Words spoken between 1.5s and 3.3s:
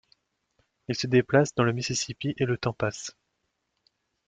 dans le Mississippi et le temps passe.